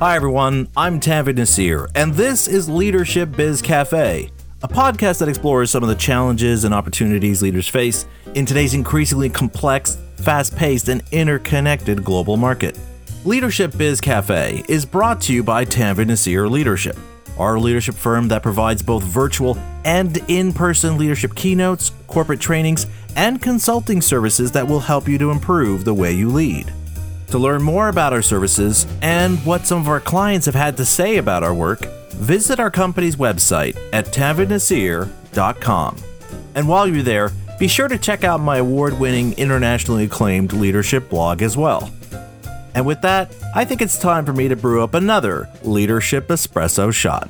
Hi, 0.00 0.14
everyone. 0.14 0.68
I'm 0.76 1.00
Tanveer 1.00 1.34
Naseer, 1.34 1.88
and 1.96 2.14
this 2.14 2.46
is 2.46 2.68
Leadership 2.68 3.32
Biz 3.32 3.60
Cafe, 3.60 4.30
a 4.62 4.68
podcast 4.68 5.18
that 5.18 5.28
explores 5.28 5.72
some 5.72 5.82
of 5.82 5.88
the 5.88 5.96
challenges 5.96 6.62
and 6.62 6.72
opportunities 6.72 7.42
leaders 7.42 7.66
face 7.66 8.06
in 8.36 8.46
today's 8.46 8.74
increasingly 8.74 9.28
complex, 9.28 9.98
fast 10.18 10.54
paced, 10.54 10.88
and 10.88 11.02
interconnected 11.10 12.04
global 12.04 12.36
market. 12.36 12.78
Leadership 13.24 13.76
Biz 13.76 14.00
Cafe 14.00 14.62
is 14.68 14.86
brought 14.86 15.20
to 15.22 15.34
you 15.34 15.42
by 15.42 15.64
Tanveer 15.64 16.06
Naseer 16.06 16.48
Leadership, 16.48 16.96
our 17.36 17.58
leadership 17.58 17.96
firm 17.96 18.28
that 18.28 18.40
provides 18.40 18.84
both 18.84 19.02
virtual 19.02 19.58
and 19.84 20.18
in 20.28 20.52
person 20.52 20.96
leadership 20.96 21.34
keynotes, 21.34 21.90
corporate 22.06 22.38
trainings, 22.38 22.86
and 23.16 23.42
consulting 23.42 24.00
services 24.00 24.52
that 24.52 24.68
will 24.68 24.78
help 24.78 25.08
you 25.08 25.18
to 25.18 25.32
improve 25.32 25.84
the 25.84 25.92
way 25.92 26.12
you 26.12 26.28
lead. 26.28 26.72
To 27.30 27.38
learn 27.38 27.62
more 27.62 27.88
about 27.88 28.12
our 28.12 28.22
services 28.22 28.86
and 29.02 29.38
what 29.44 29.66
some 29.66 29.80
of 29.80 29.88
our 29.88 30.00
clients 30.00 30.46
have 30.46 30.54
had 30.54 30.76
to 30.78 30.84
say 30.84 31.18
about 31.18 31.42
our 31.42 31.52
work, 31.52 31.80
visit 32.12 32.58
our 32.58 32.70
company's 32.70 33.16
website 33.16 33.76
at 33.92 34.06
tanveernaseer.com. 34.06 35.96
And 36.54 36.68
while 36.68 36.88
you're 36.88 37.02
there, 37.02 37.30
be 37.58 37.68
sure 37.68 37.88
to 37.88 37.98
check 37.98 38.24
out 38.24 38.40
my 38.40 38.58
award 38.58 38.98
winning, 38.98 39.32
internationally 39.34 40.04
acclaimed 40.04 40.52
leadership 40.52 41.10
blog 41.10 41.42
as 41.42 41.56
well. 41.56 41.90
And 42.74 42.86
with 42.86 43.02
that, 43.02 43.34
I 43.54 43.64
think 43.64 43.82
it's 43.82 43.98
time 43.98 44.24
for 44.24 44.32
me 44.32 44.48
to 44.48 44.56
brew 44.56 44.82
up 44.82 44.94
another 44.94 45.48
leadership 45.62 46.28
espresso 46.28 46.92
shot. 46.94 47.28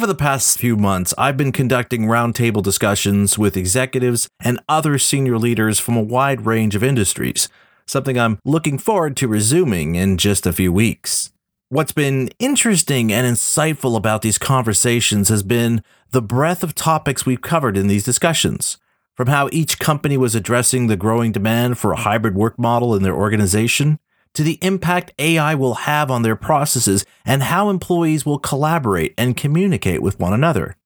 Over 0.00 0.06
the 0.06 0.14
past 0.14 0.58
few 0.58 0.78
months, 0.78 1.12
I've 1.18 1.36
been 1.36 1.52
conducting 1.52 2.06
roundtable 2.06 2.62
discussions 2.62 3.36
with 3.36 3.54
executives 3.54 4.28
and 4.42 4.58
other 4.66 4.96
senior 4.96 5.36
leaders 5.36 5.78
from 5.78 5.94
a 5.94 6.02
wide 6.02 6.46
range 6.46 6.74
of 6.74 6.82
industries, 6.82 7.50
something 7.86 8.18
I'm 8.18 8.38
looking 8.42 8.78
forward 8.78 9.14
to 9.18 9.28
resuming 9.28 9.96
in 9.96 10.16
just 10.16 10.46
a 10.46 10.54
few 10.54 10.72
weeks. 10.72 11.32
What's 11.68 11.92
been 11.92 12.30
interesting 12.38 13.12
and 13.12 13.26
insightful 13.26 13.94
about 13.94 14.22
these 14.22 14.38
conversations 14.38 15.28
has 15.28 15.42
been 15.42 15.82
the 16.12 16.22
breadth 16.22 16.62
of 16.62 16.74
topics 16.74 17.26
we've 17.26 17.42
covered 17.42 17.76
in 17.76 17.86
these 17.86 18.02
discussions. 18.02 18.78
From 19.18 19.28
how 19.28 19.50
each 19.52 19.78
company 19.78 20.16
was 20.16 20.34
addressing 20.34 20.86
the 20.86 20.96
growing 20.96 21.30
demand 21.30 21.76
for 21.76 21.92
a 21.92 22.00
hybrid 22.00 22.34
work 22.34 22.58
model 22.58 22.94
in 22.96 23.02
their 23.02 23.14
organization, 23.14 23.98
to 24.34 24.42
the 24.42 24.58
impact 24.62 25.12
AI 25.18 25.54
will 25.54 25.74
have 25.74 26.10
on 26.10 26.22
their 26.22 26.36
processes 26.36 27.04
and 27.24 27.44
how 27.44 27.68
employees 27.68 28.24
will 28.24 28.38
collaborate 28.38 29.14
and 29.18 29.36
communicate 29.36 30.02
with 30.02 30.18
one 30.18 30.32
another. 30.32 30.76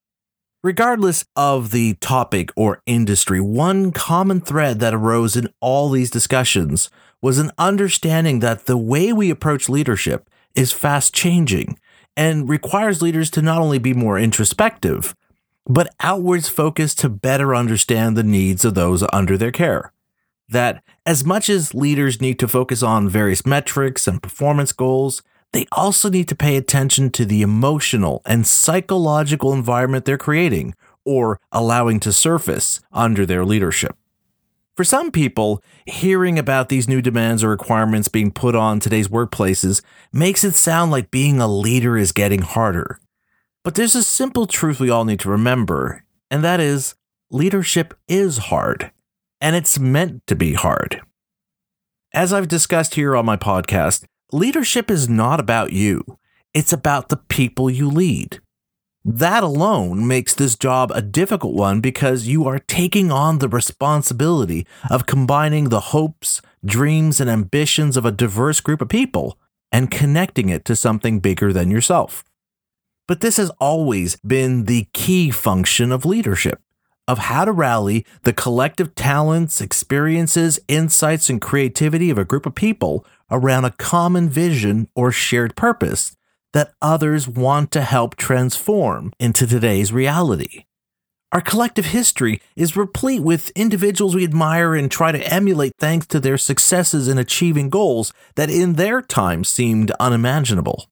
Regardless 0.63 1.27
of 1.37 1.73
the 1.73 1.95
topic 1.95 2.51
or 2.57 2.83
industry, 2.87 3.41
one 3.41 3.93
common 3.93 4.41
thread 4.41 4.81
that 4.81 4.95
arose 4.95 5.37
in 5.37 5.49
all 5.61 5.91
these 5.91 6.11
discussions 6.11 6.89
was 7.21 7.39
an 7.39 7.51
understanding 7.59 8.41
that 8.41 8.65
the 8.65 8.79
way 8.79 9.13
we 9.13 9.29
approach 9.31 9.69
leadership 9.69 10.29
is 10.55 10.73
fast 10.73 11.15
changing 11.15 11.79
and 12.17 12.49
requires 12.49 13.03
leaders 13.03 13.31
to 13.31 13.43
not 13.43 13.61
only 13.61 13.79
be 13.79 13.93
more 13.93 14.19
introspective, 14.19 15.15
but 15.67 15.95
outwards 16.01 16.49
focused 16.49 16.99
to 17.01 17.09
better 17.09 17.55
understand 17.55 18.17
the 18.17 18.23
needs 18.23 18.65
of 18.65 18.75
those 18.75 19.05
under 19.13 19.37
their 19.37 19.53
care 19.53 19.94
that 20.49 20.83
as 21.07 21.25
much 21.25 21.49
as 21.49 21.75
leaders 21.75 22.21
need 22.21 22.39
to 22.39 22.49
focus 22.49 22.83
on 22.83 23.09
various 23.09 23.47
metrics 23.47 24.07
and 24.07 24.23
performance 24.23 24.73
goals, 24.73 25.23
they 25.53 25.67
also 25.73 26.11
need 26.11 26.29
to 26.29 26.35
pay 26.35 26.57
attention 26.57 27.11
to 27.11 27.25
the 27.25 27.43
emotional 27.43 28.23
and 28.27 28.47
psychological 28.47 29.53
environment 29.53 30.05
they're 30.05 30.19
creating 30.19 30.75
or 31.05 31.39
allowing 31.53 32.01
to 32.01 32.13
surface 32.13 32.81
under 32.93 33.25
their 33.25 33.45
leadership. 33.45 33.97
For 34.77 34.83
some 34.83 35.13
people, 35.13 35.63
hearing 35.87 36.39
about 36.39 36.69
these 36.69 36.89
new 36.89 37.01
demands 37.01 37.45
or 37.45 37.51
requirements 37.51 38.09
being 38.09 38.33
put 38.33 38.57
on 38.57 38.81
today's 38.81 39.07
workplaces 39.07 39.83
makes 40.13 40.43
it 40.43 40.55
sound 40.55 40.91
like 40.91 41.13
being 41.13 41.41
a 41.41 41.47
leader 41.47 41.97
is 41.97 42.11
getting 42.11 42.43
harder. 42.43 42.99
But 43.63 43.77
there's 43.77 43.95
a 43.95 44.03
simple 44.03 44.47
truth 44.47 44.81
we 44.81 44.91
all 44.91 45.05
need 45.05 45.21
to 45.21 45.31
remember, 45.31 46.03
and 46.31 46.43
that 46.43 46.59
is 46.59 46.97
leadership 47.31 47.95
is 48.09 48.39
hard 48.39 48.91
and 49.45 49.55
it's 49.55 49.79
meant 49.79 50.27
to 50.27 50.35
be 50.35 50.55
hard. 50.55 51.03
As 52.15 52.33
I've 52.33 52.49
discussed 52.49 52.95
here 52.95 53.15
on 53.15 53.27
my 53.27 53.37
podcast, 53.37 54.07
leadership 54.33 54.91
is 54.91 55.07
not 55.07 55.39
about 55.39 55.75
you, 55.75 56.19
it's 56.55 56.73
about 56.73 57.11
the 57.11 57.19
people 57.19 57.69
you 57.69 57.91
lead. 57.91 58.41
That 59.05 59.43
alone 59.43 60.07
makes 60.07 60.33
this 60.33 60.57
job 60.57 60.91
a 60.95 61.03
difficult 61.03 61.55
one 61.55 61.83
because 61.83 62.27
you 62.27 62.49
are 62.49 62.59
taking 62.59 63.13
on 63.13 63.39
the 63.39 63.51
responsibility 63.51 64.67
of 64.91 65.05
combining 65.05 65.69
the 65.69 65.93
hopes, 65.93 66.41
dreams, 66.65 67.21
and 67.21 67.29
ambitions 67.29 67.99
of 67.99 68.07
a 68.07 68.11
diverse 68.11 68.63
group 68.63 68.81
of 68.81 68.89
people 68.89 69.39
and 69.71 69.91
connecting 69.91 70.49
it 70.49 70.65
to 70.65 70.75
something 70.75 71.21
bigger 71.21 71.53
than 71.53 71.71
yourself. 71.71 72.25
But 73.07 73.21
this 73.21 73.37
has 73.37 73.51
always 73.61 74.17
been 74.27 74.65
the 74.65 74.87
key 74.95 75.31
function 75.31 75.93
of 75.93 76.07
leadership 76.07 76.64
of 77.07 77.19
how 77.19 77.45
to 77.45 77.53
rally 77.53 78.07
the 78.23 78.33
collective 78.33 78.95
talents, 78.95 79.61
experiences, 79.61 80.59
insights, 80.69 81.29
and 81.29 81.41
creativity 81.41 82.11
of 82.11 82.19
a 82.19 82.25
group 82.25 82.47
of 82.47 82.55
people 82.55 83.05
around 83.31 83.65
a 83.65 83.73
common 83.73 84.29
vision 84.29 84.89
or 84.95 85.13
shared 85.13 85.57
purpose 85.57 86.17
that 86.53 86.73
others 86.81 87.29
want 87.29 87.71
to 87.73 87.83
help 87.83 88.17
transform 88.17 89.13
into 89.19 89.47
today's 89.47 89.93
reality. 89.93 90.65
Our 91.33 91.41
collective 91.41 91.87
history 91.87 92.41
is 92.55 92.77
replete 92.77 93.21
with 93.21 93.51
individuals 93.57 94.15
we 94.15 94.23
admire 94.23 94.77
and 94.77 94.89
try 94.89 95.11
to 95.11 95.33
emulate 95.33 95.73
thanks 95.81 96.07
to 96.07 96.21
their 96.21 96.39
successes 96.39 97.09
in 97.09 97.19
achieving 97.19 97.71
goals 97.71 98.13
that 98.37 98.49
in 98.49 98.75
their 98.75 99.03
time 99.03 99.43
seemed 99.43 99.91
unimaginable. 99.99 100.89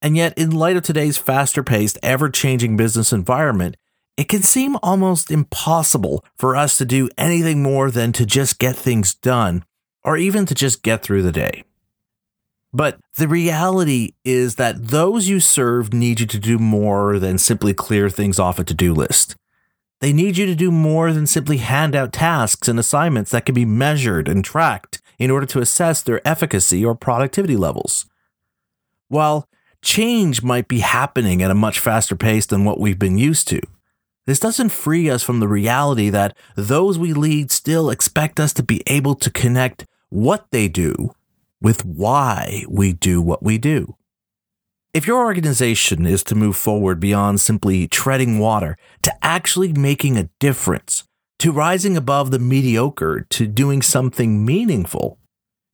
And 0.00 0.16
yet, 0.16 0.32
in 0.38 0.50
light 0.50 0.78
of 0.78 0.82
today's 0.82 1.18
faster 1.18 1.62
paced, 1.62 1.98
ever 2.02 2.30
changing 2.30 2.78
business 2.78 3.12
environment, 3.12 3.76
it 4.20 4.28
can 4.28 4.42
seem 4.42 4.76
almost 4.82 5.30
impossible 5.30 6.22
for 6.36 6.54
us 6.54 6.76
to 6.76 6.84
do 6.84 7.08
anything 7.16 7.62
more 7.62 7.90
than 7.90 8.12
to 8.12 8.26
just 8.26 8.58
get 8.58 8.76
things 8.76 9.14
done 9.14 9.64
or 10.04 10.18
even 10.18 10.44
to 10.44 10.54
just 10.54 10.82
get 10.82 11.02
through 11.02 11.22
the 11.22 11.32
day. 11.32 11.64
But 12.70 13.00
the 13.16 13.26
reality 13.26 14.12
is 14.22 14.56
that 14.56 14.88
those 14.88 15.28
you 15.28 15.40
serve 15.40 15.94
need 15.94 16.20
you 16.20 16.26
to 16.26 16.38
do 16.38 16.58
more 16.58 17.18
than 17.18 17.38
simply 17.38 17.72
clear 17.72 18.10
things 18.10 18.38
off 18.38 18.58
a 18.58 18.64
to 18.64 18.74
do 18.74 18.92
list. 18.92 19.36
They 20.00 20.12
need 20.12 20.36
you 20.36 20.44
to 20.44 20.54
do 20.54 20.70
more 20.70 21.14
than 21.14 21.26
simply 21.26 21.56
hand 21.56 21.96
out 21.96 22.12
tasks 22.12 22.68
and 22.68 22.78
assignments 22.78 23.30
that 23.30 23.46
can 23.46 23.54
be 23.54 23.64
measured 23.64 24.28
and 24.28 24.44
tracked 24.44 25.00
in 25.18 25.30
order 25.30 25.46
to 25.46 25.60
assess 25.60 26.02
their 26.02 26.20
efficacy 26.28 26.84
or 26.84 26.94
productivity 26.94 27.56
levels. 27.56 28.04
While 29.08 29.48
change 29.80 30.42
might 30.42 30.68
be 30.68 30.80
happening 30.80 31.40
at 31.40 31.50
a 31.50 31.54
much 31.54 31.78
faster 31.80 32.16
pace 32.16 32.44
than 32.44 32.66
what 32.66 32.78
we've 32.78 32.98
been 32.98 33.16
used 33.16 33.48
to, 33.48 33.62
this 34.30 34.38
doesn't 34.38 34.68
free 34.68 35.10
us 35.10 35.24
from 35.24 35.40
the 35.40 35.48
reality 35.48 36.08
that 36.08 36.36
those 36.54 36.96
we 36.96 37.12
lead 37.12 37.50
still 37.50 37.90
expect 37.90 38.38
us 38.38 38.52
to 38.52 38.62
be 38.62 38.80
able 38.86 39.16
to 39.16 39.28
connect 39.28 39.86
what 40.08 40.46
they 40.52 40.68
do 40.68 41.10
with 41.60 41.84
why 41.84 42.64
we 42.68 42.92
do 42.92 43.20
what 43.20 43.42
we 43.42 43.58
do. 43.58 43.96
If 44.94 45.04
your 45.04 45.24
organization 45.24 46.06
is 46.06 46.22
to 46.24 46.36
move 46.36 46.56
forward 46.56 47.00
beyond 47.00 47.40
simply 47.40 47.88
treading 47.88 48.38
water 48.38 48.78
to 49.02 49.12
actually 49.20 49.72
making 49.72 50.16
a 50.16 50.30
difference, 50.38 51.02
to 51.40 51.50
rising 51.50 51.96
above 51.96 52.30
the 52.30 52.38
mediocre 52.38 53.26
to 53.30 53.48
doing 53.48 53.82
something 53.82 54.44
meaningful, 54.44 55.18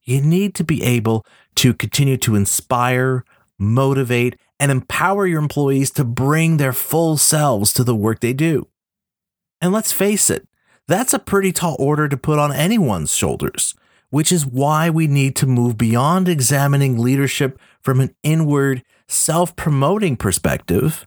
you 0.05 0.23
need 0.23 0.55
to 0.55 0.65
be 0.65 0.83
able 0.83 1.27
to 1.57 1.75
continue 1.75 2.17
to 2.17 2.35
inspire, 2.35 3.23
motivate, 3.59 4.37
and 4.59 4.71
empower 4.71 5.27
your 5.27 5.41
employees 5.41 5.91
to 5.93 6.05
bring 6.05 6.57
their 6.57 6.73
full 6.73 7.17
selves 7.17 7.73
to 7.75 7.85
the 7.85 7.95
work 7.95 8.21
they 8.21 8.33
do. 8.33 8.69
And 9.61 9.73
let's 9.73 9.93
face 9.93 10.31
it, 10.31 10.49
that's 10.89 11.15
a 11.15 11.19
pretty 11.19 11.53
tall 11.53 11.77
order 11.79 12.09
to 12.09 12.17
put 12.17 12.39
on 12.39 12.53
anyone's 12.53 13.15
shoulders, 13.15 13.75
which 14.11 14.31
is 14.31 14.47
why 14.47 14.89
we 14.89 15.07
need 15.07 15.35
to 15.37 15.47
move 15.47 15.77
beyond 15.77 16.29
examining 16.29 16.99
leadership 16.99 17.59
from 17.83 18.01
an 18.01 18.15
inward, 18.23 18.83
self 19.09 19.57
promoting 19.57 20.17
perspective 20.17 21.07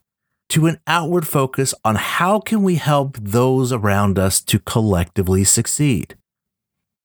to 0.49 0.65
an 0.65 0.79
outward 0.87 1.27
focus 1.27 1.73
on 1.85 1.95
how 1.95 2.39
can 2.39 2.63
we 2.63 2.75
help 2.75 3.17
those 3.17 3.71
around 3.71 4.17
us 4.17 4.41
to 4.41 4.59
collectively 4.59 5.43
succeed. 5.43 6.17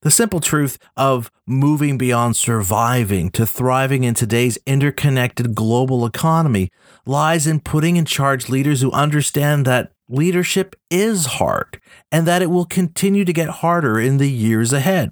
The 0.04 0.10
simple 0.10 0.40
truth 0.40 0.78
of 0.98 1.30
moving 1.46 1.96
beyond 1.96 2.36
surviving 2.36 3.30
to 3.30 3.46
thriving 3.46 4.04
in 4.04 4.12
today's 4.12 4.58
interconnected 4.66 5.54
global 5.54 6.04
economy 6.04 6.70
lies 7.06 7.46
in 7.46 7.60
putting 7.60 7.96
in 7.96 8.04
charge 8.04 8.50
leaders 8.50 8.82
who 8.82 8.92
understand 8.92 9.64
that 9.64 9.92
leadership 10.06 10.76
is 10.90 11.24
hard 11.24 11.80
and 12.12 12.26
that 12.26 12.42
it 12.42 12.50
will 12.50 12.66
continue 12.66 13.24
to 13.24 13.32
get 13.32 13.48
harder 13.48 13.98
in 13.98 14.18
the 14.18 14.30
years 14.30 14.74
ahead. 14.74 15.10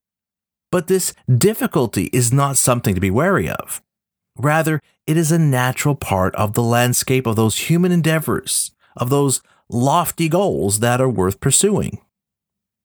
But 0.70 0.88
this 0.88 1.14
difficulty 1.38 2.10
is 2.12 2.30
not 2.30 2.58
something 2.58 2.94
to 2.94 3.00
be 3.00 3.10
wary 3.10 3.48
of. 3.48 3.80
Rather, 4.36 4.82
it 5.06 5.16
is 5.16 5.32
a 5.32 5.38
natural 5.38 5.94
part 5.94 6.34
of 6.34 6.52
the 6.52 6.62
landscape 6.62 7.26
of 7.26 7.36
those 7.36 7.70
human 7.70 7.92
endeavors, 7.92 8.72
of 8.94 9.08
those 9.08 9.40
lofty 9.70 10.28
goals 10.28 10.80
that 10.80 11.00
are 11.00 11.08
worth 11.08 11.40
pursuing. 11.40 12.02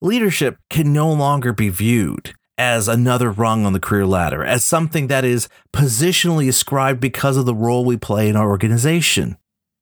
Leadership 0.01 0.57
can 0.69 0.93
no 0.93 1.11
longer 1.11 1.51
be 1.51 1.69
viewed 1.69 2.35
as 2.55 2.87
another 2.87 3.31
rung 3.31 3.65
on 3.65 3.73
the 3.73 3.79
career 3.79 4.05
ladder, 4.05 4.43
as 4.43 4.63
something 4.63 5.07
that 5.07 5.25
is 5.25 5.49
positionally 5.73 6.47
ascribed 6.47 6.99
because 6.99 7.35
of 7.35 7.47
the 7.47 7.55
role 7.55 7.83
we 7.83 7.97
play 7.97 8.29
in 8.29 8.35
our 8.35 8.47
organization. 8.47 9.37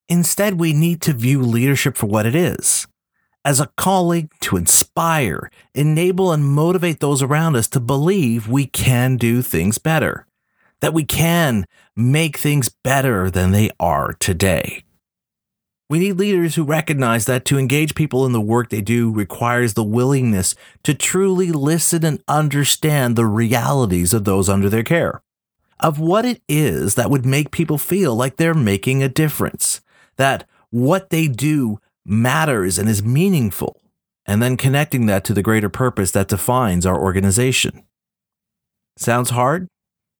Instead, 0.07 0.57
we 0.57 0.71
need 0.71 1.01
to 1.01 1.11
view 1.11 1.41
leadership 1.41 1.97
for 1.97 2.05
what 2.05 2.25
it 2.25 2.33
is 2.33 2.87
as 3.43 3.59
a 3.59 3.69
calling 3.75 4.29
to 4.39 4.55
inspire, 4.55 5.51
enable, 5.73 6.31
and 6.31 6.45
motivate 6.45 7.01
those 7.01 7.21
around 7.21 7.57
us 7.57 7.67
to 7.67 7.79
believe 7.81 8.47
we 8.47 8.65
can 8.65 9.17
do 9.17 9.41
things 9.41 9.77
better, 9.77 10.25
that 10.79 10.93
we 10.93 11.03
can 11.03 11.65
make 11.93 12.37
things 12.37 12.69
better 12.69 13.29
than 13.29 13.51
they 13.51 13.69
are 13.81 14.13
today. 14.13 14.84
We 15.87 15.99
need 15.99 16.13
leaders 16.13 16.55
who 16.55 16.63
recognize 16.63 17.25
that 17.25 17.45
to 17.45 17.59
engage 17.59 17.93
people 17.93 18.25
in 18.25 18.31
the 18.31 18.41
work 18.41 18.69
they 18.69 18.81
do 18.81 19.11
requires 19.11 19.75
the 19.75 19.83
willingness 19.83 20.55
to 20.83 20.95
truly 20.95 21.51
listen 21.51 22.03
and 22.03 22.23
understand 22.27 23.15
the 23.15 23.27
realities 23.27 24.11
of 24.11 24.23
those 24.23 24.49
under 24.49 24.67
their 24.67 24.83
care, 24.83 25.21
of 25.79 25.99
what 25.99 26.25
it 26.25 26.41
is 26.49 26.95
that 26.95 27.11
would 27.11 27.25
make 27.25 27.51
people 27.51 27.77
feel 27.77 28.15
like 28.15 28.37
they're 28.37 28.55
making 28.55 29.03
a 29.03 29.09
difference, 29.09 29.81
that 30.17 30.47
what 30.71 31.11
they 31.11 31.27
do 31.27 31.79
matters 32.03 32.79
and 32.79 32.89
is 32.89 33.03
meaningful, 33.03 33.79
and 34.25 34.41
then 34.41 34.57
connecting 34.57 35.05
that 35.05 35.23
to 35.25 35.33
the 35.35 35.43
greater 35.43 35.69
purpose 35.69 36.09
that 36.11 36.27
defines 36.27 36.87
our 36.87 36.99
organization. 36.99 37.83
Sounds 38.97 39.29
hard? 39.29 39.67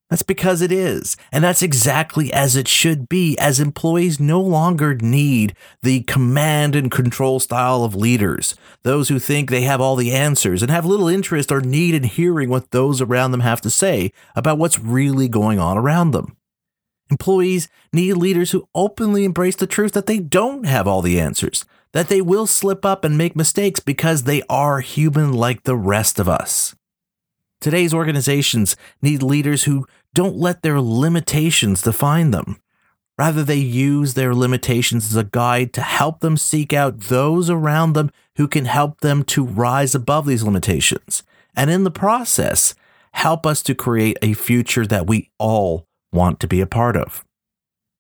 That's 0.10 0.22
because 0.22 0.62
it 0.62 0.72
is. 0.72 1.18
And 1.32 1.44
that's 1.44 1.64
exactly 1.64 2.32
as 2.32 2.56
it 2.56 2.68
should 2.68 3.10
be, 3.10 3.36
as 3.40 3.60
employees 3.60 4.20
no 4.20 4.40
longer 4.40 4.94
need 4.94 5.56
the 5.82 6.02
command 6.02 6.76
and 6.76 6.92
control 6.92 7.40
style 7.40 7.84
of 7.84 7.96
leaders, 7.96 8.54
those 8.84 9.10
who 9.10 9.18
think 9.18 9.50
they 9.50 9.64
have 9.64 9.82
all 9.82 9.96
the 9.96 10.12
answers 10.12 10.62
and 10.62 10.70
have 10.70 10.86
little 10.86 11.08
interest 11.08 11.52
or 11.52 11.60
need 11.60 11.96
in 11.96 12.04
hearing 12.04 12.50
what 12.50 12.70
those 12.70 13.02
around 13.02 13.32
them 13.32 13.42
have 13.42 13.62
to 13.62 13.70
say 13.70 14.12
about 14.36 14.60
what's 14.60 14.80
really 14.80 15.28
going 15.28 15.58
on 15.58 15.76
around 15.76 16.12
them. 16.12 16.38
Employees 17.10 17.68
need 17.92 18.14
leaders 18.14 18.52
who 18.52 18.68
openly 18.76 19.26
embrace 19.26 19.56
the 19.56 19.68
truth 19.68 19.94
that 19.94 20.06
they 20.06 20.20
don't 20.20 20.66
have 20.66 20.88
all 20.88 21.02
the 21.02 21.20
answers, 21.20 21.66
that 21.94 22.10
they 22.10 22.22
will 22.22 22.48
slip 22.48 22.86
up 22.86 23.04
and 23.04 23.18
make 23.18 23.36
mistakes 23.36 23.80
because 23.80 24.24
they 24.24 24.44
are 24.50 24.82
human 24.82 25.34
like 25.34 25.64
the 25.64 25.76
rest 25.76 26.20
of 26.20 26.30
us. 26.30 26.76
Today's 27.66 27.96
organizations 27.96 28.76
need 29.02 29.24
leaders 29.24 29.64
who 29.64 29.88
don't 30.14 30.38
let 30.38 30.62
their 30.62 30.80
limitations 30.80 31.82
define 31.82 32.30
them. 32.30 32.62
Rather, 33.18 33.44
they 33.44 33.56
use 33.56 34.14
their 34.14 34.36
limitations 34.36 35.08
as 35.08 35.16
a 35.16 35.24
guide 35.24 35.74
to 35.74 35.82
help 35.82 36.20
them 36.20 36.38
seek 36.38 36.74
out 36.74 37.00
those 37.00 37.50
around 37.50 37.94
them 37.94 38.12
who 38.38 38.48
can 38.48 38.66
help 38.66 39.02
them 39.02 39.24
to 39.24 39.44
rise 39.44 39.96
above 39.96 40.28
these 40.28 40.44
limitations. 40.44 41.24
And 41.56 41.72
in 41.72 41.84
the 41.84 41.90
process, 41.90 42.76
help 43.14 43.48
us 43.48 43.64
to 43.64 43.74
create 43.74 44.20
a 44.22 44.34
future 44.34 44.86
that 44.86 45.08
we 45.08 45.32
all 45.40 45.88
want 46.14 46.40
to 46.42 46.48
be 46.48 46.62
a 46.62 46.68
part 46.68 46.96
of. 46.96 47.26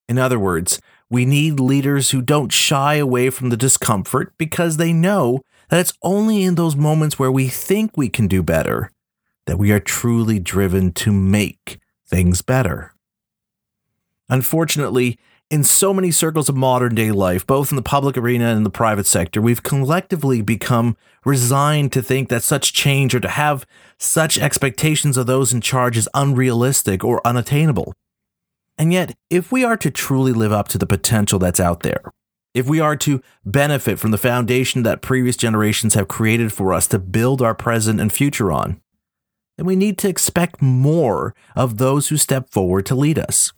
In 0.07 0.19
other 0.19 0.37
words, 0.37 0.79
we 1.09 1.25
need 1.25 1.59
leaders 1.59 2.11
who 2.11 2.21
don't 2.21 2.53
shy 2.53 2.97
away 2.97 3.31
from 3.31 3.49
the 3.49 3.57
discomfort 3.57 4.31
because 4.37 4.77
they 4.77 4.93
know 4.93 5.41
that 5.69 5.79
it's 5.79 5.97
only 6.03 6.43
in 6.43 6.53
those 6.53 6.75
moments 6.75 7.17
where 7.17 7.31
we 7.31 7.47
think 7.47 7.97
we 7.97 8.09
can 8.09 8.27
do 8.27 8.43
better 8.43 8.91
that 9.45 9.57
we 9.57 9.71
are 9.71 9.79
truly 9.79 10.39
driven 10.39 10.91
to 10.93 11.11
make 11.11 11.79
things 12.07 12.41
better. 12.41 12.93
Unfortunately, 14.29 15.19
in 15.51 15.63
so 15.63 15.93
many 15.93 16.09
circles 16.09 16.49
of 16.49 16.55
modern 16.55 16.95
day 16.95 17.11
life, 17.11 17.45
both 17.45 17.71
in 17.71 17.75
the 17.75 17.81
public 17.83 18.17
arena 18.17 18.45
and 18.45 18.57
in 18.57 18.63
the 18.63 18.69
private 18.69 19.05
sector, 19.05 19.41
we've 19.41 19.61
collectively 19.61 20.41
become 20.41 20.97
resigned 21.23 21.91
to 21.91 22.01
think 22.01 22.29
that 22.29 22.43
such 22.43 22.73
change 22.73 23.13
or 23.13 23.19
to 23.19 23.29
have 23.29 23.65
such 23.99 24.39
expectations 24.39 25.17
of 25.17 25.27
those 25.27 25.53
in 25.53 25.61
charge 25.61 25.97
is 25.97 26.09
unrealistic 26.15 27.03
or 27.03 27.25
unattainable. 27.25 27.93
And 28.77 28.91
yet, 28.91 29.15
if 29.29 29.51
we 29.51 29.63
are 29.63 29.77
to 29.77 29.91
truly 29.91 30.33
live 30.33 30.51
up 30.51 30.67
to 30.69 30.77
the 30.77 30.87
potential 30.87 31.39
that's 31.39 31.59
out 31.59 31.81
there, 31.81 32.01
if 32.53 32.67
we 32.67 32.79
are 32.79 32.95
to 32.97 33.21
benefit 33.45 33.99
from 33.99 34.11
the 34.11 34.17
foundation 34.17 34.83
that 34.83 35.01
previous 35.01 35.37
generations 35.37 35.93
have 35.93 36.07
created 36.07 36.51
for 36.51 36.73
us 36.73 36.87
to 36.87 36.99
build 36.99 37.41
our 37.41 37.53
present 37.53 37.99
and 37.99 38.11
future 38.11 38.51
on, 38.51 38.81
then 39.57 39.65
we 39.65 39.75
need 39.75 39.97
to 39.99 40.09
expect 40.09 40.61
more 40.61 41.33
of 41.55 41.77
those 41.77 42.09
who 42.09 42.17
step 42.17 42.49
forward 42.49 42.85
to 42.87 42.95
lead 42.95 43.17
us. 43.17 43.53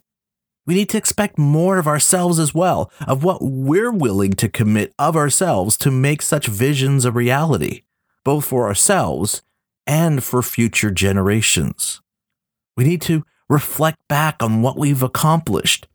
We 0.65 0.75
need 0.75 0.89
to 0.89 0.97
expect 0.97 1.37
more 1.37 1.77
of 1.77 1.87
ourselves 1.87 2.39
as 2.39 2.53
well, 2.53 2.91
of 3.07 3.23
what 3.23 3.41
we're 3.41 3.91
willing 3.91 4.33
to 4.33 4.49
commit 4.49 4.93
of 4.99 5.15
ourselves 5.15 5.77
to 5.77 5.91
make 5.91 6.21
such 6.21 6.47
visions 6.47 7.05
a 7.05 7.11
reality, 7.11 7.83
both 8.25 8.45
for 8.45 8.67
ourselves 8.67 9.41
and 9.87 10.23
for 10.23 10.41
future 10.41 10.91
generations. 10.91 12.01
We 12.75 12.83
need 12.83 13.01
to 13.03 13.23
reflect 13.49 13.97
back 14.09 14.43
on 14.43 14.61
what 14.61 14.77
we've 14.77 15.01
accomplished, 15.01 15.87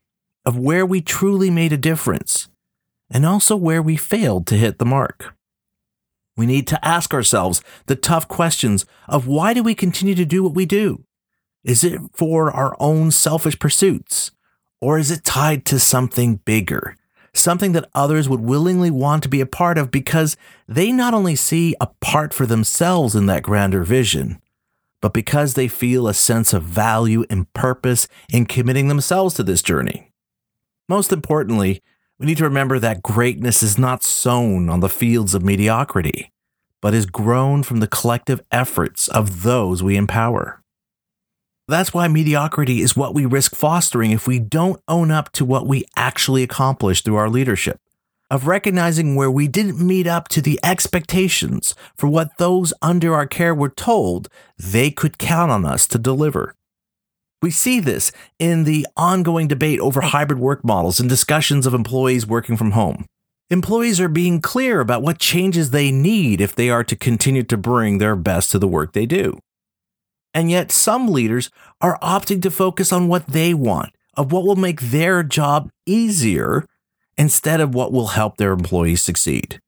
of 0.46 0.58
where 0.58 0.86
we 0.86 1.02
truly 1.02 1.50
made 1.50 1.72
a 1.72 1.76
difference, 1.76 2.48
and 3.10 3.26
also 3.26 3.54
where 3.54 3.82
we 3.82 3.96
failed 3.96 4.46
to 4.46 4.56
hit 4.56 4.78
the 4.78 4.86
mark. 4.86 5.36
We 6.36 6.46
need 6.46 6.66
to 6.68 6.84
ask 6.84 7.12
ourselves 7.12 7.62
the 7.86 7.96
tough 7.96 8.28
questions 8.28 8.86
of 9.08 9.26
why 9.26 9.54
do 9.54 9.62
we 9.62 9.74
continue 9.74 10.14
to 10.14 10.24
do 10.24 10.42
what 10.42 10.54
we 10.54 10.66
do? 10.66 11.04
Is 11.64 11.84
it 11.84 12.00
for 12.14 12.50
our 12.50 12.76
own 12.80 13.10
selfish 13.10 13.58
pursuits? 13.58 14.30
Or 14.80 14.98
is 14.98 15.10
it 15.10 15.24
tied 15.24 15.64
to 15.66 15.78
something 15.78 16.36
bigger? 16.36 16.96
Something 17.34 17.72
that 17.72 17.88
others 17.94 18.28
would 18.28 18.40
willingly 18.40 18.90
want 18.90 19.22
to 19.22 19.28
be 19.28 19.40
a 19.40 19.46
part 19.46 19.78
of 19.78 19.90
because 19.90 20.36
they 20.66 20.90
not 20.90 21.14
only 21.14 21.36
see 21.36 21.74
a 21.80 21.86
part 22.00 22.34
for 22.34 22.46
themselves 22.46 23.14
in 23.14 23.26
that 23.26 23.42
grander 23.42 23.84
vision, 23.84 24.40
but 25.00 25.12
because 25.12 25.54
they 25.54 25.68
feel 25.68 26.08
a 26.08 26.14
sense 26.14 26.52
of 26.52 26.62
value 26.62 27.24
and 27.30 27.52
purpose 27.52 28.08
in 28.32 28.46
committing 28.46 28.88
themselves 28.88 29.34
to 29.34 29.42
this 29.42 29.62
journey. 29.62 30.10
Most 30.88 31.12
importantly, 31.12 31.82
we 32.22 32.26
need 32.26 32.38
to 32.38 32.44
remember 32.44 32.78
that 32.78 33.02
greatness 33.02 33.64
is 33.64 33.76
not 33.76 34.04
sown 34.04 34.68
on 34.68 34.78
the 34.78 34.88
fields 34.88 35.34
of 35.34 35.42
mediocrity, 35.42 36.30
but 36.80 36.94
is 36.94 37.04
grown 37.04 37.64
from 37.64 37.80
the 37.80 37.88
collective 37.88 38.40
efforts 38.52 39.08
of 39.08 39.42
those 39.42 39.82
we 39.82 39.96
empower. 39.96 40.62
That's 41.66 41.92
why 41.92 42.06
mediocrity 42.06 42.80
is 42.80 42.96
what 42.96 43.12
we 43.12 43.26
risk 43.26 43.56
fostering 43.56 44.12
if 44.12 44.28
we 44.28 44.38
don't 44.38 44.80
own 44.86 45.10
up 45.10 45.32
to 45.32 45.44
what 45.44 45.66
we 45.66 45.84
actually 45.96 46.44
accomplished 46.44 47.04
through 47.04 47.16
our 47.16 47.28
leadership, 47.28 47.80
of 48.30 48.46
recognizing 48.46 49.16
where 49.16 49.30
we 49.30 49.48
didn't 49.48 49.84
meet 49.84 50.06
up 50.06 50.28
to 50.28 50.40
the 50.40 50.60
expectations 50.62 51.74
for 51.96 52.06
what 52.06 52.38
those 52.38 52.72
under 52.80 53.16
our 53.16 53.26
care 53.26 53.52
were 53.52 53.68
told 53.68 54.28
they 54.56 54.92
could 54.92 55.18
count 55.18 55.50
on 55.50 55.64
us 55.64 55.88
to 55.88 55.98
deliver. 55.98 56.54
We 57.42 57.50
see 57.50 57.80
this 57.80 58.12
in 58.38 58.62
the 58.64 58.86
ongoing 58.96 59.48
debate 59.48 59.80
over 59.80 60.00
hybrid 60.00 60.38
work 60.38 60.64
models 60.64 61.00
and 61.00 61.08
discussions 61.08 61.66
of 61.66 61.74
employees 61.74 62.24
working 62.26 62.56
from 62.56 62.70
home. 62.70 63.04
Employees 63.50 64.00
are 64.00 64.08
being 64.08 64.40
clear 64.40 64.80
about 64.80 65.02
what 65.02 65.18
changes 65.18 65.70
they 65.70 65.90
need 65.90 66.40
if 66.40 66.54
they 66.54 66.70
are 66.70 66.84
to 66.84 66.96
continue 66.96 67.42
to 67.42 67.56
bring 67.56 67.98
their 67.98 68.14
best 68.14 68.52
to 68.52 68.58
the 68.58 68.68
work 68.68 68.92
they 68.92 69.06
do. 69.06 69.38
And 70.32 70.50
yet, 70.50 70.72
some 70.72 71.08
leaders 71.08 71.50
are 71.80 71.98
opting 72.00 72.40
to 72.42 72.50
focus 72.50 72.92
on 72.92 73.08
what 73.08 73.26
they 73.26 73.52
want, 73.52 73.90
of 74.16 74.32
what 74.32 74.44
will 74.46 74.56
make 74.56 74.80
their 74.80 75.22
job 75.22 75.68
easier, 75.84 76.64
instead 77.18 77.60
of 77.60 77.74
what 77.74 77.92
will 77.92 78.08
help 78.08 78.36
their 78.36 78.52
employees 78.52 79.02
succeed. 79.02 79.60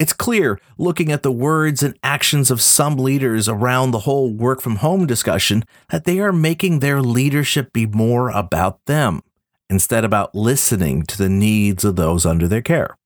It's 0.00 0.14
clear, 0.14 0.58
looking 0.78 1.12
at 1.12 1.22
the 1.22 1.30
words 1.30 1.82
and 1.82 1.94
actions 2.02 2.50
of 2.50 2.62
some 2.62 2.96
leaders 2.96 3.50
around 3.50 3.90
the 3.90 4.00
whole 4.00 4.32
work 4.32 4.62
from 4.62 4.76
home 4.76 5.06
discussion, 5.06 5.62
that 5.90 6.06
they 6.06 6.20
are 6.20 6.32
making 6.32 6.78
their 6.78 7.02
leadership 7.02 7.70
be 7.74 7.84
more 7.84 8.30
about 8.30 8.82
them 8.86 9.20
instead 9.68 10.02
about 10.02 10.34
listening 10.34 11.02
to 11.02 11.18
the 11.18 11.28
needs 11.28 11.84
of 11.84 11.96
those 11.96 12.24
under 12.24 12.48
their 12.48 12.62
care. 12.62 12.96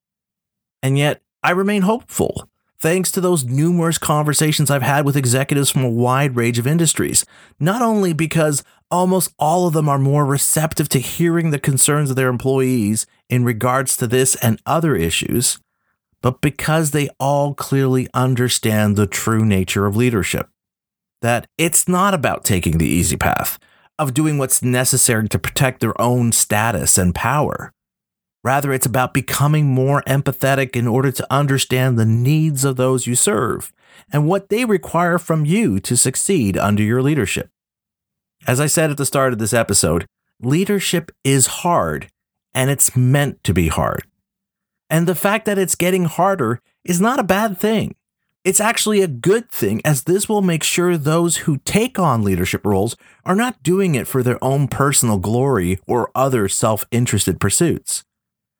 And 0.84 0.96
yet, 0.96 1.20
I 1.42 1.50
remain 1.50 1.82
hopeful 1.82 2.48
thanks 2.78 3.10
to 3.10 3.20
those 3.20 3.44
numerous 3.44 3.98
conversations 3.98 4.70
I've 4.70 4.82
had 4.82 5.04
with 5.04 5.16
executives 5.16 5.70
from 5.70 5.84
a 5.84 5.90
wide 5.90 6.36
range 6.36 6.60
of 6.60 6.66
industries, 6.66 7.26
not 7.58 7.82
only 7.82 8.12
because 8.12 8.62
almost 8.88 9.34
all 9.36 9.66
of 9.66 9.72
them 9.72 9.88
are 9.88 9.98
more 9.98 10.24
receptive 10.24 10.88
to 10.90 11.00
hearing 11.00 11.50
the 11.50 11.58
concerns 11.58 12.10
of 12.10 12.16
their 12.16 12.28
employees 12.28 13.04
in 13.28 13.42
regards 13.42 13.96
to 13.96 14.06
this 14.06 14.36
and 14.36 14.62
other 14.64 14.94
issues, 14.94 15.58
but 16.24 16.40
because 16.40 16.92
they 16.92 17.10
all 17.20 17.52
clearly 17.52 18.08
understand 18.14 18.96
the 18.96 19.06
true 19.06 19.44
nature 19.44 19.84
of 19.84 19.94
leadership. 19.94 20.48
That 21.20 21.46
it's 21.58 21.86
not 21.86 22.14
about 22.14 22.46
taking 22.46 22.78
the 22.78 22.88
easy 22.88 23.18
path, 23.18 23.58
of 23.98 24.14
doing 24.14 24.38
what's 24.38 24.62
necessary 24.62 25.28
to 25.28 25.38
protect 25.38 25.80
their 25.80 26.00
own 26.00 26.32
status 26.32 26.96
and 26.96 27.14
power. 27.14 27.72
Rather, 28.42 28.72
it's 28.72 28.86
about 28.86 29.12
becoming 29.12 29.66
more 29.66 30.02
empathetic 30.06 30.74
in 30.74 30.88
order 30.88 31.12
to 31.12 31.26
understand 31.30 31.98
the 31.98 32.06
needs 32.06 32.64
of 32.64 32.76
those 32.76 33.06
you 33.06 33.14
serve 33.14 33.70
and 34.10 34.26
what 34.26 34.48
they 34.48 34.64
require 34.64 35.18
from 35.18 35.44
you 35.44 35.78
to 35.80 35.94
succeed 35.94 36.56
under 36.56 36.82
your 36.82 37.02
leadership. 37.02 37.50
As 38.46 38.60
I 38.60 38.66
said 38.66 38.90
at 38.90 38.96
the 38.96 39.04
start 39.04 39.34
of 39.34 39.38
this 39.38 39.52
episode, 39.52 40.06
leadership 40.40 41.12
is 41.22 41.60
hard 41.60 42.08
and 42.54 42.70
it's 42.70 42.96
meant 42.96 43.44
to 43.44 43.52
be 43.52 43.68
hard. 43.68 44.06
And 44.90 45.06
the 45.06 45.14
fact 45.14 45.46
that 45.46 45.58
it's 45.58 45.74
getting 45.74 46.04
harder 46.04 46.60
is 46.84 47.00
not 47.00 47.18
a 47.18 47.24
bad 47.24 47.58
thing. 47.58 47.94
It's 48.44 48.60
actually 48.60 49.00
a 49.00 49.08
good 49.08 49.50
thing, 49.50 49.80
as 49.86 50.04
this 50.04 50.28
will 50.28 50.42
make 50.42 50.62
sure 50.62 50.98
those 50.98 51.38
who 51.38 51.56
take 51.64 51.98
on 51.98 52.22
leadership 52.22 52.66
roles 52.66 52.94
are 53.24 53.34
not 53.34 53.62
doing 53.62 53.94
it 53.94 54.06
for 54.06 54.22
their 54.22 54.42
own 54.44 54.68
personal 54.68 55.16
glory 55.16 55.78
or 55.86 56.10
other 56.14 56.46
self 56.46 56.84
interested 56.90 57.40
pursuits. 57.40 58.04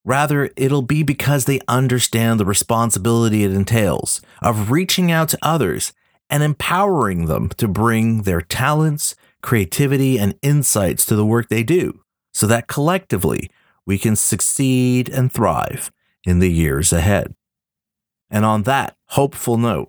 Rather, 0.02 0.50
it'll 0.57 0.83
be 0.83 1.02
because 1.02 1.45
they 1.45 1.61
understand 1.69 2.40
the 2.40 2.47
responsibility 2.47 3.45
it 3.45 3.52
entails 3.52 4.23
of 4.40 4.71
reaching 4.71 5.11
out 5.12 5.28
to 5.31 5.38
others 5.43 5.93
and 6.31 6.43
empowering 6.43 7.26
them 7.26 7.50
to 7.50 7.69
bring 7.69 8.23
their 8.23 8.40
talents, 8.40 9.14
creativity, 9.43 10.19
and 10.19 10.35
insights 10.40 11.04
to 11.04 11.14
the 11.14 11.26
work 11.26 11.49
they 11.49 11.62
do, 11.62 12.00
so 12.33 12.47
that 12.47 12.69
collectively 12.69 13.50
we 13.87 13.99
can 13.99 14.16
succeed 14.16 15.11
and 15.11 15.31
thrive 15.31 15.90
in 16.25 16.38
the 16.38 16.50
years 16.50 16.93
ahead. 16.93 17.35
And 18.31 18.45
on 18.45 18.62
that 18.62 18.97
hopeful 19.09 19.57
note, 19.57 19.88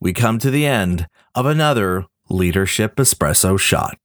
we 0.00 0.12
come 0.12 0.38
to 0.38 0.50
the 0.50 0.66
end 0.66 1.06
of 1.34 1.46
another 1.46 2.06
Leadership 2.28 2.96
Espresso 2.96 3.58
Shot. 3.58 3.98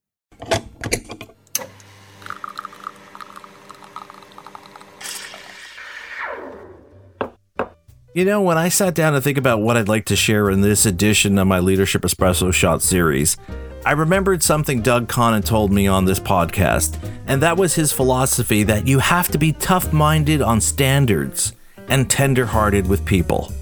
You 8.16 8.26
know, 8.26 8.42
when 8.42 8.58
I 8.58 8.70
sat 8.70 8.96
down 8.96 9.14
to 9.14 9.22
think 9.22 9.38
about 9.38 9.62
what 9.62 9.78
I'd 9.78 9.88
like 9.88 10.06
to 10.06 10.16
share 10.16 10.50
in 10.50 10.62
this 10.62 10.86
edition 10.86 11.38
of 11.38 11.48
my 11.48 11.60
Leadership 11.60 12.02
Espresso 12.02 12.54
Shot 12.54 12.82
series, 12.82 13.38
I 13.86 13.94
remembered 13.94 14.44
something 14.44 14.82
Doug 14.82 15.08
Conant 15.08 15.46
told 15.46 15.72
me 15.72 15.88
on 15.88 16.06
this 16.06 16.20
podcast, 16.20 16.98
and 17.28 17.42
that 17.42 17.56
was 17.56 17.76
his 17.76 17.92
philosophy 17.92 18.64
that 18.64 18.88
you 18.88 19.00
have 19.00 19.30
to 19.30 19.38
be 19.38 19.54
tough 19.54 19.94
minded 19.94 20.42
on 20.42 20.60
standards 20.60 21.54
and 21.90 22.10
tender 22.10 22.46
hearted 22.46 22.88
with 22.88 23.06
people. 23.06 23.54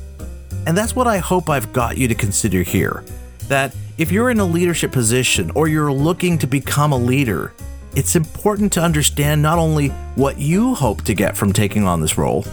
And 0.66 0.78
that's 0.78 0.96
what 0.96 1.08
I 1.08 1.18
hope 1.18 1.50
I've 1.50 1.72
got 1.72 1.98
you 1.98 2.08
to 2.08 2.16
consider 2.16 2.62
here. 2.62 3.04
That 3.48 3.76
if 3.98 4.12
you're 4.12 4.30
in 4.30 4.40
a 4.40 4.46
leadership 4.46 4.92
position 4.92 5.52
or 5.52 5.68
you're 5.68 5.92
looking 5.92 6.38
to 6.40 6.48
become 6.48 6.92
a 6.92 6.98
leader, 6.98 7.54
it's 7.96 8.16
important 8.16 8.74
to 8.74 8.82
understand 8.82 9.42
not 9.42 9.58
only 9.58 9.88
what 10.16 10.38
you 10.38 10.76
hope 10.76 11.04
to 11.04 11.14
get 11.14 11.36
from 11.38 11.54
taking 11.54 11.86
on 11.86 12.02
this 12.02 12.18
role, 12.18 12.46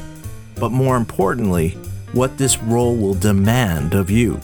but 0.58 0.70
more 0.70 0.96
importantly, 0.96 1.70
what 2.12 2.38
this 2.38 2.58
role 2.62 2.96
will 2.96 3.14
demand 3.14 3.94
of 3.94 4.10
you. 4.10 4.40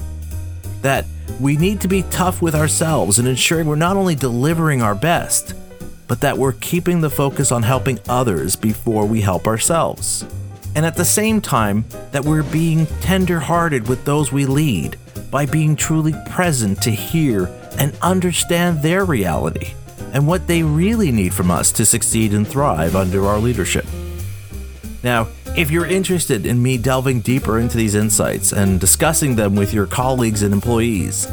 That 0.82 1.06
we 1.38 1.56
need 1.56 1.80
to 1.82 1.88
be 1.88 2.02
tough 2.10 2.42
with 2.42 2.54
ourselves 2.54 3.18
and 3.18 3.28
ensuring 3.28 3.66
we're 3.66 3.76
not 3.76 3.96
only 3.96 4.14
delivering 4.14 4.82
our 4.82 4.94
best, 4.94 5.54
but 6.08 6.20
that 6.22 6.37
we're 6.37 6.52
keeping 6.54 7.00
the 7.00 7.08
focus 7.08 7.52
on 7.52 7.62
helping 7.62 8.00
others 8.08 8.56
before 8.56 9.06
we 9.06 9.20
help 9.20 9.46
ourselves. 9.46 10.25
And 10.75 10.87
at 10.87 10.97
the 10.97 11.05
same 11.05 11.41
time, 11.41 11.85
that 12.12 12.25
we're 12.25 12.43
being 12.45 12.87
tender 13.00 13.41
hearted 13.41 13.89
with 13.89 14.05
those 14.05 14.33
we 14.33 14.47
lead 14.47 14.97
by 15.31 15.47
being 15.47 15.77
truly 15.77 16.15
present 16.29 16.83
to 16.83 16.91
hear 16.91 17.47
and 17.79 17.97
understand 18.03 18.83
their 18.83 19.05
reality 19.05 19.75
and 20.12 20.27
what 20.27 20.47
they 20.47 20.62
really 20.62 21.12
need 21.12 21.33
from 21.33 21.50
us 21.50 21.71
to 21.73 21.87
succeed 21.87 22.35
and 22.35 22.47
thrive 22.47 22.97
under 22.97 23.27
our 23.27 23.39
leadership. 23.39 23.87
Now, 25.03 25.29
if 25.57 25.71
you're 25.71 25.87
interested 25.87 26.47
in 26.47 26.62
me 26.62 26.79
delving 26.79 27.21
deeper 27.21 27.59
into 27.59 27.77
these 27.77 27.95
insights 27.95 28.53
and 28.53 28.81
discussing 28.81 29.37
them 29.37 29.55
with 29.55 29.73
your 29.73 29.87
colleagues 29.87 30.43
and 30.43 30.53
employees, 30.53 31.27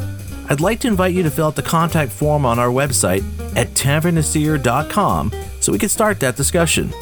I'd 0.48 0.60
like 0.60 0.80
to 0.80 0.88
invite 0.88 1.14
you 1.14 1.22
to 1.22 1.30
fill 1.30 1.48
out 1.48 1.56
the 1.56 1.62
contact 1.62 2.10
form 2.10 2.46
on 2.46 2.58
our 2.58 2.68
website 2.68 3.22
at 3.56 3.68
tanveernaseer.com 3.74 5.32
so 5.60 5.72
we 5.72 5.78
can 5.78 5.88
start 5.88 6.20
that 6.20 6.36
discussion. 6.36 6.92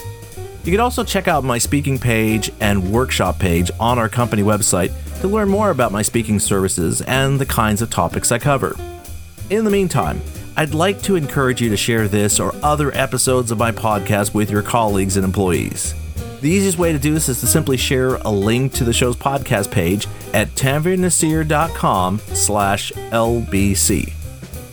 You 0.66 0.73
can 0.73 0.80
also 0.80 1.04
check 1.04 1.28
out 1.28 1.44
my 1.44 1.58
speaking 1.58 1.96
page 1.96 2.50
and 2.58 2.90
workshop 2.90 3.38
page 3.38 3.70
on 3.78 4.00
our 4.00 4.08
company 4.08 4.42
website 4.42 4.92
to 5.20 5.28
learn 5.28 5.49
more 5.49 5.70
about 5.70 5.92
my 5.92 6.02
speaking 6.02 6.40
services 6.40 7.02
and 7.02 7.38
the 7.38 7.46
kinds 7.46 7.82
of 7.82 7.90
topics 7.90 8.32
I 8.32 8.40
cover. 8.40 8.75
In 9.49 9.62
the 9.62 9.70
meantime, 9.70 10.20
I'd 10.56 10.75
like 10.75 11.00
to 11.02 11.14
encourage 11.14 11.62
you 11.62 11.70
to 11.70 11.76
share 11.76 12.08
this 12.08 12.40
or 12.40 12.52
other 12.64 12.92
episodes 12.96 13.52
of 13.52 13.58
my 13.58 13.70
podcast 13.70 14.35
with 14.35 14.50
your 14.50 14.62
colleagues 14.62 15.16
and 15.16 15.25
employees. 15.25 15.94
The 16.40 16.50
easiest 16.50 16.78
way 16.78 16.90
to 16.90 16.99
do 16.99 17.14
this 17.14 17.28
is 17.28 17.38
to 17.42 17.46
simply 17.46 17.76
share 17.76 18.16
a 18.16 18.30
link 18.30 18.73
to 18.73 18.82
the 18.82 18.92
show's 18.92 19.14
podcast 19.14 19.70
page 19.70 20.08
at 20.35 20.49
tanveernaseer.com 20.56 22.18
slash 22.18 22.90
LBC. 22.92 24.12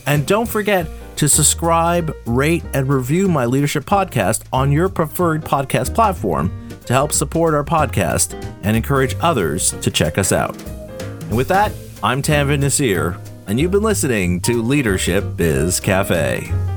And 0.06 0.26
don't 0.26 0.48
forget 0.48 0.88
to 1.16 1.28
subscribe, 1.28 2.14
rate, 2.26 2.64
and 2.74 2.88
review 2.88 3.28
my 3.28 3.46
leadership 3.46 3.84
podcast 3.84 4.42
on 4.52 4.72
your 4.72 4.88
preferred 4.88 5.42
podcast 5.42 5.94
platform 5.94 6.50
to 6.86 6.92
help 6.92 7.12
support 7.12 7.54
our 7.54 7.64
podcast 7.64 8.34
and 8.62 8.76
encourage 8.76 9.16
others 9.20 9.72
to 9.80 9.90
check 9.90 10.18
us 10.18 10.32
out. 10.32 10.60
And 10.62 11.36
with 11.36 11.48
that, 11.48 11.72
I'm 12.02 12.22
Tanveer 12.22 12.58
Naseer, 12.58 13.18
and 13.46 13.58
you've 13.58 13.70
been 13.70 13.82
listening 13.82 14.40
to 14.42 14.62
Leadership 14.62 15.36
Biz 15.36 15.80
Cafe. 15.80 16.73